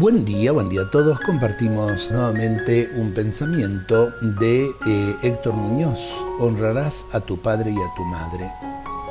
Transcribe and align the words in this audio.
Buen 0.00 0.24
día, 0.24 0.52
buen 0.52 0.70
día 0.70 0.80
a 0.80 0.90
todos. 0.90 1.20
Compartimos 1.20 2.10
nuevamente 2.10 2.90
un 2.96 3.12
pensamiento 3.12 4.14
de 4.22 4.64
eh, 4.86 5.16
Héctor 5.22 5.52
Muñoz. 5.52 5.98
Honrarás 6.38 7.04
a 7.12 7.20
tu 7.20 7.36
padre 7.36 7.70
y 7.70 7.76
a 7.76 7.94
tu 7.94 8.02
madre. 8.06 8.50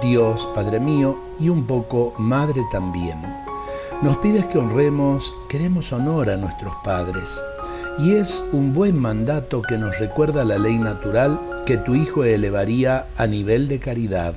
Dios, 0.01 0.49
Padre 0.55 0.79
mío, 0.79 1.15
y 1.39 1.49
un 1.49 1.67
poco 1.67 2.15
Madre 2.17 2.63
también. 2.71 3.19
Nos 4.01 4.17
pides 4.17 4.47
que 4.47 4.57
honremos, 4.57 5.31
queremos 5.47 5.93
honor 5.93 6.31
a 6.31 6.37
nuestros 6.37 6.73
padres. 6.83 7.39
Y 7.99 8.15
es 8.15 8.43
un 8.51 8.73
buen 8.73 8.97
mandato 8.99 9.61
que 9.61 9.77
nos 9.77 9.99
recuerda 9.99 10.43
la 10.43 10.57
ley 10.57 10.79
natural 10.79 11.39
que 11.67 11.77
tu 11.77 11.93
hijo 11.93 12.23
elevaría 12.23 13.05
a 13.15 13.27
nivel 13.27 13.67
de 13.67 13.77
caridad. 13.77 14.33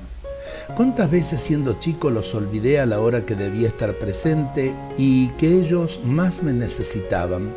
¿Cuántas 0.76 1.10
veces 1.10 1.42
siendo 1.42 1.78
chico 1.80 2.10
los 2.10 2.34
olvidé 2.34 2.80
a 2.80 2.86
la 2.86 3.00
hora 3.00 3.26
que 3.26 3.34
debía 3.34 3.68
estar 3.68 3.94
presente 3.94 4.74
y 4.96 5.28
que 5.30 5.48
ellos 5.48 6.00
más 6.04 6.42
me 6.42 6.52
necesitaban? 6.52 7.50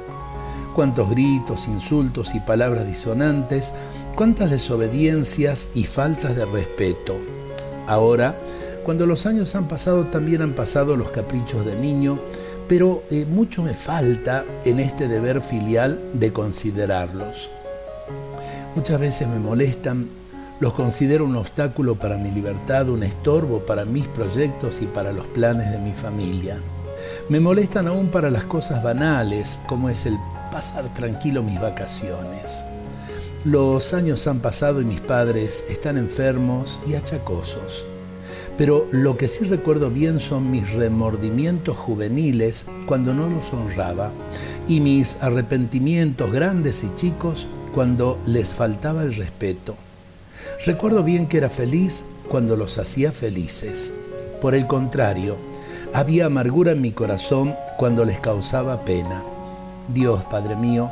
Cuántos 0.76 1.10
gritos, 1.10 1.68
insultos 1.68 2.36
y 2.36 2.40
palabras 2.42 2.86
disonantes, 2.86 3.72
cuántas 4.16 4.52
desobediencias 4.52 5.72
y 5.76 5.86
faltas 5.86 6.36
de 6.36 6.46
respeto. 6.46 7.16
Ahora, 7.88 8.36
cuando 8.84 9.06
los 9.06 9.26
años 9.26 9.56
han 9.56 9.68
pasado, 9.68 10.06
también 10.06 10.42
han 10.42 10.54
pasado 10.54 10.96
los 10.98 11.12
caprichos 11.12 11.66
de 11.66 11.76
niño, 11.76 12.20
pero 12.68 13.04
eh, 13.10 13.26
mucho 13.26 13.64
me 13.64 13.74
falta 13.74 14.44
en 14.64 14.80
este 14.80 15.08
deber 15.08 15.42
filial 15.42 16.00
de 16.14 16.34
considerarlos. 16.34 17.50
Muchas 18.76 19.00
veces 19.00 19.28
me 19.28 19.40
molestan 19.40 20.08
los 20.60 20.74
considero 20.74 21.26
un 21.26 21.36
obstáculo 21.36 21.96
para 21.96 22.18
mi 22.18 22.32
libertad, 22.32 22.90
un 22.90 23.04
estorbo 23.04 23.60
para 23.60 23.86
mis 23.86 24.08
proyectos 24.08 24.82
y 24.82 24.86
para 24.86 25.12
los 25.12 25.26
planes 25.28 25.72
de 25.72 25.80
mi 25.80 25.92
familia. 25.92 26.58
Me 27.30 27.40
molestan 27.40 27.88
aún 27.88 28.08
para 28.08 28.30
las 28.30 28.46
cosas 28.46 28.82
banales, 28.84 29.60
como 29.68 29.90
es 29.90 30.06
el 30.06 30.18
pasar 30.52 30.94
tranquilo 30.94 31.44
mis 31.44 31.60
vacaciones. 31.60 32.66
Los 33.44 33.94
años 33.94 34.26
han 34.28 34.40
pasado 34.40 34.82
y 34.82 34.86
mis 34.86 35.02
padres 35.02 35.66
están 35.70 35.98
enfermos 35.98 36.80
y 36.88 36.96
achacosos. 36.96 37.86
Pero 38.58 38.88
lo 38.92 39.18
que 39.18 39.28
sí 39.28 39.46
recuerdo 39.46 39.90
bien 39.90 40.22
son 40.22 40.50
mis 40.50 40.72
remordimientos 40.72 41.76
juveniles 41.78 42.66
cuando 42.86 43.14
no 43.14 43.30
los 43.30 43.52
honraba 43.52 44.12
y 44.68 44.80
mis 44.80 45.22
arrepentimientos 45.22 46.32
grandes 46.32 46.84
y 46.84 46.96
chicos 46.96 47.48
cuando 47.74 48.18
les 48.26 48.54
faltaba 48.54 49.04
el 49.04 49.14
respeto. 49.14 49.76
Recuerdo 50.66 51.04
bien 51.04 51.28
que 51.28 51.38
era 51.38 51.50
feliz 51.50 52.06
cuando 52.30 52.58
los 52.58 52.78
hacía 52.78 53.12
felices. 53.12 53.94
Por 54.42 54.56
el 54.56 54.68
contrario, 54.68 55.38
había 55.94 56.26
amargura 56.26 56.72
en 56.72 56.82
mi 56.82 56.92
corazón 56.92 57.56
cuando 57.78 58.06
les 58.06 58.20
causaba 58.20 58.84
pena. 58.84 59.24
Dios, 59.88 60.24
Padre 60.26 60.56
mío, 60.56 60.92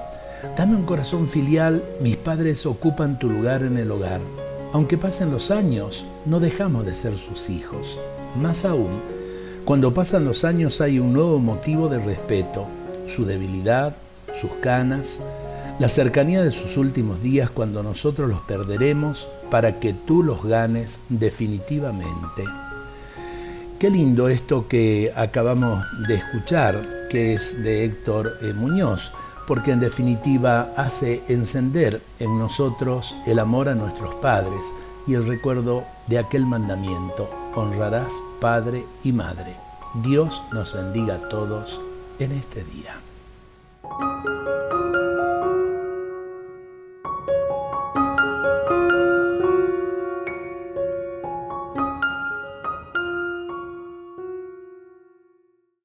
dame 0.56 0.76
un 0.76 0.84
corazón 0.84 1.28
filial, 1.28 1.84
mis 2.00 2.18
padres 2.18 2.66
ocupan 2.66 3.20
tu 3.20 3.30
lugar 3.30 3.64
en 3.64 3.78
el 3.78 3.92
hogar. 3.92 4.22
Aunque 4.72 4.98
pasen 4.98 5.32
los 5.32 5.52
años, 5.52 6.06
no 6.26 6.40
dejamos 6.40 6.86
de 6.86 6.96
ser 6.96 7.18
sus 7.18 7.50
hijos. 7.50 8.00
Más 8.36 8.66
aún, 8.66 9.02
cuando 9.66 9.94
pasan 9.94 10.26
los 10.26 10.44
años 10.44 10.82
hay 10.82 11.00
un 11.00 11.14
nuevo 11.14 11.40
motivo 11.40 11.90
de 11.90 12.00
respeto, 12.00 12.66
su 13.08 13.26
debilidad, 13.26 13.96
sus 14.40 14.52
canas, 14.62 15.20
la 15.80 15.90
cercanía 15.90 16.44
de 16.44 16.52
sus 16.52 16.78
últimos 16.78 17.22
días 17.22 17.50
cuando 17.50 17.82
nosotros 17.84 18.30
los 18.30 18.40
perderemos 18.42 19.28
para 19.50 19.80
que 19.80 19.94
tú 19.94 20.24
los 20.24 20.44
ganes 20.44 21.02
definitivamente. 21.10 22.44
Qué 23.80 23.90
lindo 23.90 24.30
esto 24.30 24.68
que 24.68 25.12
acabamos 25.16 25.84
de 26.08 26.16
escuchar, 26.16 26.82
que 27.10 27.34
es 27.34 27.62
de 27.64 27.84
Héctor 27.84 28.38
eh, 28.42 28.54
Muñoz, 28.54 29.12
porque 29.48 29.72
en 29.72 29.82
definitiva 29.82 30.74
hace 30.78 31.22
encender 31.28 32.02
en 32.20 32.40
nosotros 32.40 33.14
el 33.26 33.40
amor 33.40 33.68
a 33.68 33.76
nuestros 33.76 34.16
padres 34.16 34.74
y 35.06 35.16
el 35.16 35.28
recuerdo 35.28 35.84
de 36.08 36.18
aquel 36.18 36.46
mandamiento, 36.46 37.30
honrarás 37.56 38.14
padre 38.40 38.86
y 39.04 39.12
madre. 39.12 39.56
Dios 39.96 40.42
nos 40.54 40.74
bendiga 40.74 41.16
a 41.16 41.30
todos 41.30 41.82
en 42.20 42.32
este 42.32 42.64
día. 42.64 42.96